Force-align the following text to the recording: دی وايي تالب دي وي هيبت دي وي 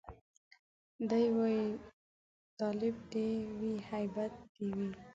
دی 1.09 1.25
وايي 1.37 1.65
تالب 2.59 2.95
دي 3.11 3.29
وي 3.59 3.73
هيبت 3.89 4.33
دي 4.55 4.67
وي 4.77 4.89